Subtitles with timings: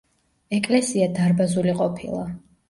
[0.59, 2.25] ეკლესია დარბაზული ყოფილა.